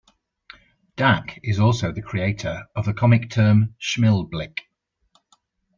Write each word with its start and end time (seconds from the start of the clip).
Dac 0.97 1.37
is 1.43 1.59
also 1.59 1.91
the 1.91 2.01
creator 2.01 2.65
of 2.75 2.85
the 2.85 2.93
comic 2.95 3.29
term 3.29 3.75
Schmilblick. 3.79 4.61